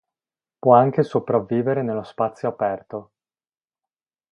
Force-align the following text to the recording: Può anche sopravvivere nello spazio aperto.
Può 0.57 0.73
anche 0.73 1.03
sopravvivere 1.03 1.83
nello 1.83 2.01
spazio 2.01 2.47
aperto. 2.49 3.11